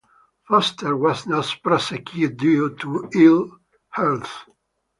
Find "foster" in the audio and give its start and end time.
0.47-0.97